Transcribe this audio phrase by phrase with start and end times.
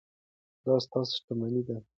[0.65, 1.77] دا ستاسو شتمني ده.